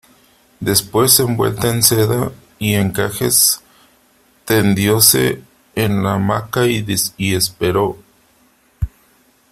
después 0.59 1.19
envuelta 1.19 1.69
en 1.69 1.83
seda 1.83 2.31
y 2.57 2.73
encajes, 2.73 3.61
tendióse 4.45 5.43
en 5.75 6.01
la 6.01 6.15
hamaca 6.15 6.61
y 6.65 7.35
esperó: 7.35 7.99